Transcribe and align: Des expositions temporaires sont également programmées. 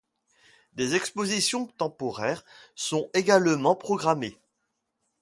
Des 0.73 0.95
expositions 0.95 1.67
temporaires 1.67 2.43
sont 2.73 3.11
également 3.13 3.75
programmées. 3.75 4.35